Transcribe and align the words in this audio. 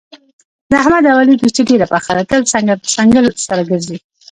د 0.69 0.71
احمد 0.81 1.03
او 1.11 1.17
علي 1.21 1.35
دوستي 1.41 1.61
ډېره 1.69 1.85
پخه 1.93 2.11
ده، 2.17 2.23
تل 2.29 2.41
څنګل 2.51 2.75
په 2.81 2.87
څنګل 2.95 3.25
سره 3.45 3.61
ګرځي. 3.69 3.97